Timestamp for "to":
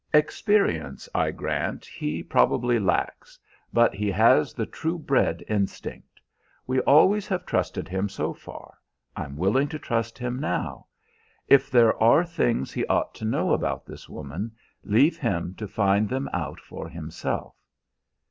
9.67-9.77, 13.13-13.25, 15.59-15.67